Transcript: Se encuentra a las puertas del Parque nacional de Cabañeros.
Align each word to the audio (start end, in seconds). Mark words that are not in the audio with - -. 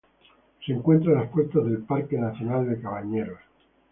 Se 0.65 0.71
encuentra 0.73 1.11
a 1.11 1.19
las 1.21 1.29
puertas 1.31 1.63
del 1.63 1.83
Parque 1.83 2.17
nacional 2.17 2.67
de 2.67 2.81
Cabañeros. 2.81 3.37